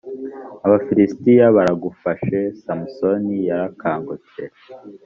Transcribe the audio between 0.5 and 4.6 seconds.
abafilisitiya baragufashe samusoni yarakangutse